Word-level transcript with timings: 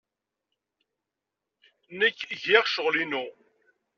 Nekk 1.99 2.19
giɣ 2.41 2.63
ccɣel-inu. 2.67 3.25